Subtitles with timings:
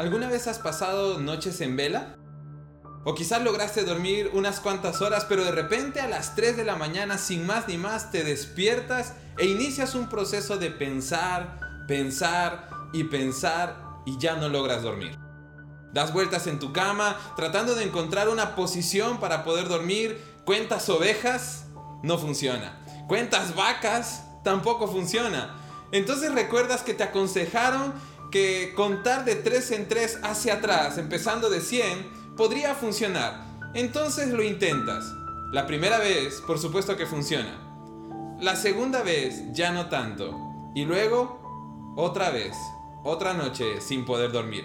[0.00, 2.16] ¿Alguna vez has pasado noches en vela?
[3.04, 6.74] O quizás lograste dormir unas cuantas horas, pero de repente a las 3 de la
[6.74, 13.04] mañana, sin más ni más, te despiertas e inicias un proceso de pensar, pensar y
[13.04, 13.76] pensar
[14.06, 15.18] y ya no logras dormir.
[15.92, 20.18] Das vueltas en tu cama tratando de encontrar una posición para poder dormir.
[20.46, 21.66] Cuentas ovejas,
[22.02, 22.80] no funciona.
[23.06, 25.58] Cuentas vacas, tampoco funciona.
[25.92, 27.92] Entonces recuerdas que te aconsejaron
[28.30, 33.44] que contar de 3 en 3 hacia atrás, empezando de 100, podría funcionar.
[33.74, 35.04] Entonces lo intentas.
[35.52, 38.36] La primera vez, por supuesto que funciona.
[38.40, 40.36] La segunda vez, ya no tanto.
[40.74, 42.56] Y luego, otra vez,
[43.04, 44.64] otra noche sin poder dormir.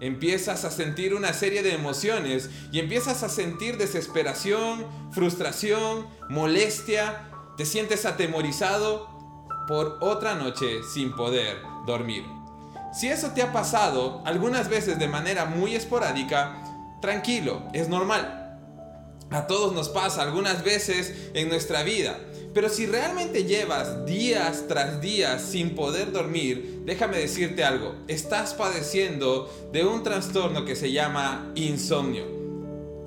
[0.00, 7.64] Empiezas a sentir una serie de emociones y empiezas a sentir desesperación, frustración, molestia, te
[7.64, 9.08] sientes atemorizado
[9.68, 12.24] por otra noche sin poder dormir.
[12.92, 16.56] Si eso te ha pasado algunas veces de manera muy esporádica,
[17.00, 18.58] tranquilo, es normal.
[19.30, 22.18] A todos nos pasa algunas veces en nuestra vida.
[22.54, 29.52] Pero si realmente llevas días tras días sin poder dormir, déjame decirte algo, estás padeciendo
[29.72, 32.24] de un trastorno que se llama insomnio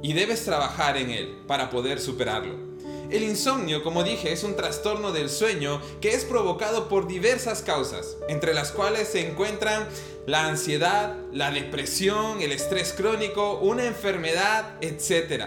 [0.02, 2.67] y debes trabajar en él para poder superarlo.
[3.09, 8.17] El insomnio, como dije, es un trastorno del sueño que es provocado por diversas causas,
[8.27, 9.88] entre las cuales se encuentran
[10.25, 15.45] la ansiedad, la depresión, el estrés crónico, una enfermedad, etc.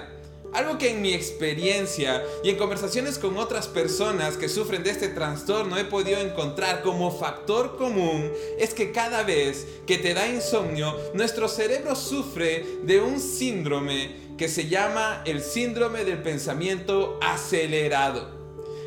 [0.54, 5.08] Algo que en mi experiencia y en conversaciones con otras personas que sufren de este
[5.08, 10.96] trastorno he podido encontrar como factor común es que cada vez que te da insomnio,
[11.12, 18.39] nuestro cerebro sufre de un síndrome que se llama el síndrome del pensamiento acelerado.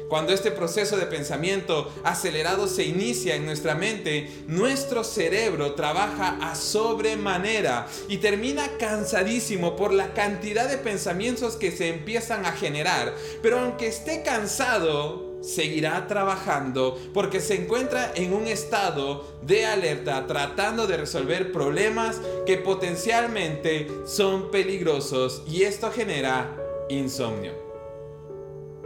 [0.10, 6.56] Cuando este proceso de pensamiento acelerado se inicia en nuestra mente, nuestro cerebro trabaja a
[6.56, 13.16] sobremanera y termina cansadísimo por la cantidad de pensamientos que se empiezan a generar.
[13.42, 20.88] Pero aunque esté cansado, seguirá trabajando porque se encuentra en un estado de alerta tratando
[20.88, 26.56] de resolver problemas que potencialmente son peligrosos y esto genera
[26.90, 27.73] insomnio.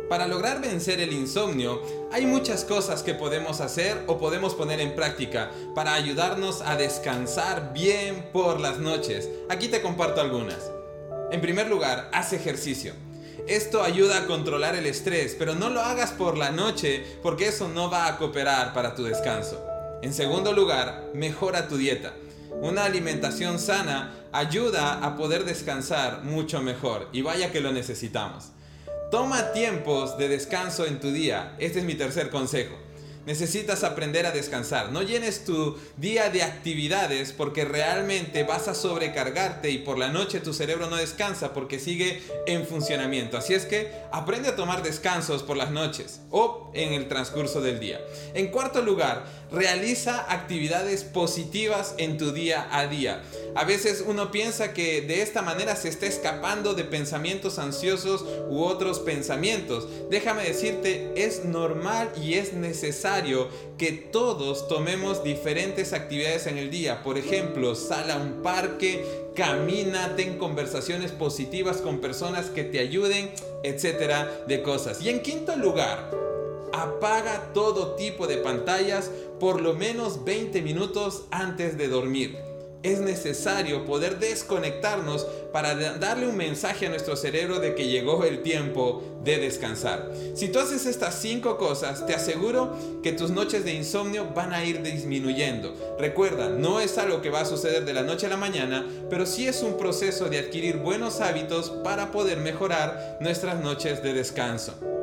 [0.10, 1.82] Para lograr vencer el insomnio,
[2.14, 7.74] hay muchas cosas que podemos hacer o podemos poner en práctica para ayudarnos a descansar
[7.74, 9.28] bien por las noches.
[9.50, 10.72] Aquí te comparto algunas.
[11.30, 12.94] En primer lugar, haz ejercicio.
[13.48, 17.68] Esto ayuda a controlar el estrés, pero no lo hagas por la noche porque eso
[17.68, 19.62] no va a cooperar para tu descanso.
[20.02, 22.14] En segundo lugar, mejora tu dieta.
[22.62, 28.52] Una alimentación sana ayuda a poder descansar mucho mejor y vaya que lo necesitamos.
[29.12, 31.56] Toma tiempos de descanso en tu día.
[31.60, 32.76] Este es mi tercer consejo.
[33.26, 34.92] Necesitas aprender a descansar.
[34.92, 40.42] No llenes tu día de actividades porque realmente vas a sobrecargarte y por la noche
[40.42, 43.38] tu cerebro no descansa porque sigue en funcionamiento.
[43.38, 47.80] Así es que aprende a tomar descansos por las noches o en el transcurso del
[47.80, 48.02] día.
[48.34, 53.24] En cuarto lugar, realiza actividades positivas en tu día a día.
[53.56, 58.64] A veces uno piensa que de esta manera se está escapando de pensamientos ansiosos u
[58.64, 59.88] otros pensamientos.
[60.10, 67.04] Déjame decirte, es normal y es necesario que todos tomemos diferentes actividades en el día.
[67.04, 69.06] Por ejemplo, sal a un parque,
[69.36, 73.32] camina, ten conversaciones positivas con personas que te ayuden,
[73.64, 75.02] etcétera, de cosas.
[75.02, 76.12] Y en quinto lugar,
[76.74, 79.10] apaga todo tipo de pantallas
[79.40, 82.47] por lo menos 20 minutos antes de dormir.
[82.88, 88.44] Es necesario poder desconectarnos para darle un mensaje a nuestro cerebro de que llegó el
[88.44, 90.10] tiempo de descansar.
[90.36, 94.64] Si tú haces estas cinco cosas, te aseguro que tus noches de insomnio van a
[94.64, 95.76] ir disminuyendo.
[96.00, 99.26] Recuerda, no es algo que va a suceder de la noche a la mañana, pero
[99.26, 104.97] sí es un proceso de adquirir buenos hábitos para poder mejorar nuestras noches de descanso.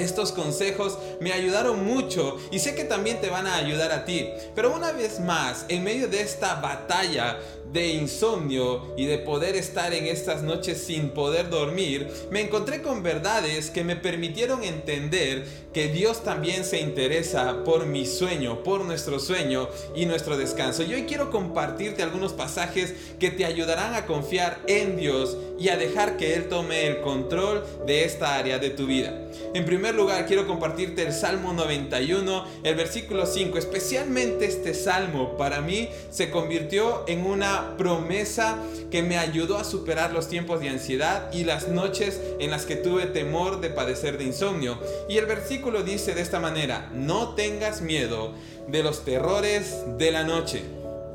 [0.00, 4.28] Estos consejos me ayudaron mucho y sé que también te van a ayudar a ti.
[4.54, 7.38] Pero una vez más, en medio de esta batalla
[7.72, 13.02] de insomnio y de poder estar en estas noches sin poder dormir, me encontré con
[13.02, 19.20] verdades que me permitieron entender que Dios también se interesa por mi sueño, por nuestro
[19.20, 20.82] sueño y nuestro descanso.
[20.82, 25.76] Y hoy quiero compartirte algunos pasajes que te ayudarán a confiar en Dios y a
[25.76, 29.28] dejar que Él tome el control de esta área de tu vida.
[29.54, 33.56] En primer lugar, quiero compartirte el Salmo 91, el versículo 5.
[33.56, 38.58] Especialmente este salmo para mí se convirtió en una promesa
[38.90, 42.76] que me ayudó a superar los tiempos de ansiedad y las noches en las que
[42.76, 44.78] tuve temor de padecer de insomnio.
[45.08, 48.34] Y el versículo dice de esta manera, no tengas miedo
[48.68, 50.62] de los terrores de la noche,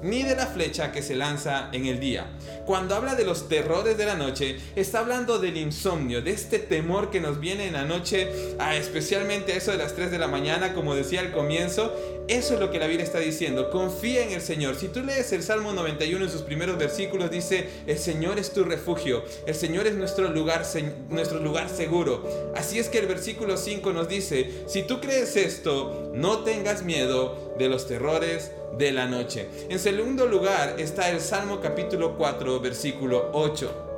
[0.03, 2.27] ni de la flecha que se lanza en el día.
[2.65, 7.09] Cuando habla de los terrores de la noche, está hablando del insomnio, de este temor
[7.09, 8.29] que nos viene en la noche,
[8.59, 11.93] a especialmente eso de las 3 de la mañana, como decía al comienzo.
[12.27, 13.69] Eso es lo que la Biblia está diciendo.
[13.69, 14.75] Confía en el Señor.
[14.75, 18.63] Si tú lees el Salmo 91 en sus primeros versículos, dice, el Señor es tu
[18.63, 20.65] refugio, el Señor es nuestro lugar,
[21.09, 22.53] nuestro lugar seguro.
[22.55, 27.53] Así es que el versículo 5 nos dice, si tú crees esto, no tengas miedo
[27.57, 29.47] de los terrores de la noche.
[29.69, 33.89] En segundo lugar está el Salmo capítulo 4, versículo 8.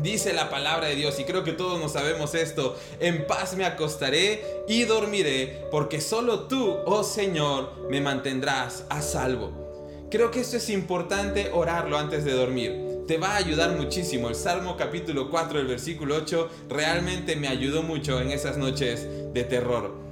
[0.00, 3.66] Dice la palabra de Dios, y creo que todos nos sabemos esto, en paz me
[3.66, 9.62] acostaré y dormiré, porque solo tú, oh Señor, me mantendrás a salvo.
[10.10, 13.04] Creo que esto es importante orarlo antes de dormir.
[13.06, 14.28] Te va a ayudar muchísimo.
[14.28, 19.44] El Salmo capítulo 4, el versículo 8, realmente me ayudó mucho en esas noches de
[19.44, 20.11] terror.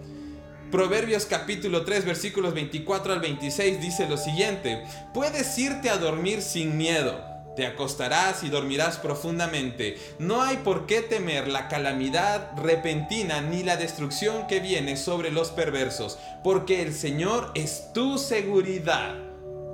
[0.70, 6.76] Proverbios capítulo 3 versículos 24 al 26 dice lo siguiente, puedes irte a dormir sin
[6.76, 7.20] miedo,
[7.56, 13.76] te acostarás y dormirás profundamente, no hay por qué temer la calamidad repentina ni la
[13.76, 19.16] destrucción que viene sobre los perversos, porque el Señor es tu seguridad,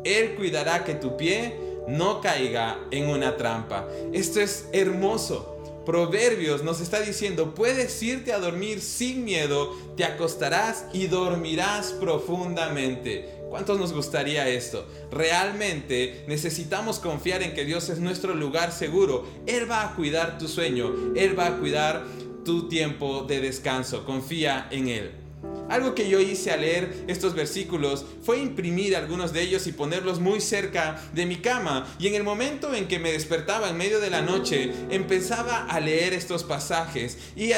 [0.02, 3.86] Él cuidará que tu pie no caiga en una trampa.
[4.12, 5.55] Esto es hermoso.
[5.86, 13.36] Proverbios nos está diciendo, puedes irte a dormir sin miedo, te acostarás y dormirás profundamente.
[13.48, 14.84] ¿Cuántos nos gustaría esto?
[15.12, 19.24] Realmente necesitamos confiar en que Dios es nuestro lugar seguro.
[19.46, 22.04] Él va a cuidar tu sueño, Él va a cuidar
[22.44, 24.04] tu tiempo de descanso.
[24.04, 25.25] Confía en Él.
[25.68, 30.20] Algo que yo hice al leer estos versículos fue imprimir algunos de ellos y ponerlos
[30.20, 31.86] muy cerca de mi cama.
[31.98, 35.80] Y en el momento en que me despertaba en medio de la noche, empezaba a
[35.80, 37.52] leer estos pasajes y,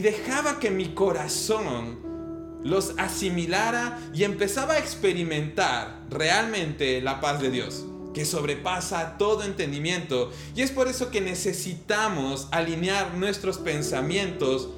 [0.00, 1.98] dejaba que mi corazón
[2.62, 7.84] los asimilara y empezaba a experimentar realmente la paz de Dios
[8.14, 10.30] que sobrepasa todo entendimiento.
[10.54, 14.68] Y es por eso que necesitamos alinear nuestros pensamientos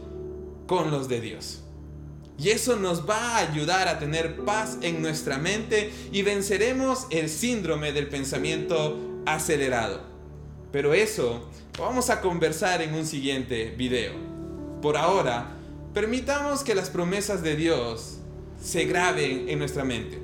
[0.67, 1.66] con los de Dios.
[2.39, 7.31] Y eso nos va a ayudar a tener paz en nuestra mente y venceremos el
[7.31, 10.03] síndrome del pensamiento acelerado.
[10.71, 11.49] Pero eso
[11.79, 14.13] vamos a conversar en un siguiente video.
[14.83, 15.57] Por ahora,
[15.95, 18.19] permitamos que las promesas de Dios
[18.63, 20.21] se graben en nuestra mente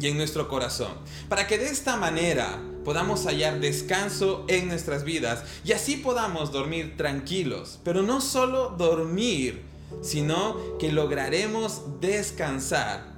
[0.00, 0.92] y en nuestro corazón,
[1.28, 6.96] para que de esta manera podamos hallar descanso en nuestras vidas y así podamos dormir
[6.96, 9.62] tranquilos, pero no solo dormir,
[10.02, 13.14] sino que lograremos descansar.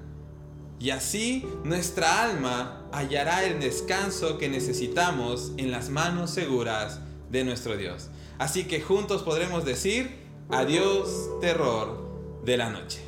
[0.78, 7.00] Y así nuestra alma hallará el descanso que necesitamos en las manos seguras
[7.30, 8.10] de nuestro Dios.
[8.38, 11.08] Así que juntos podremos decir, adiós
[11.40, 13.05] terror de la noche.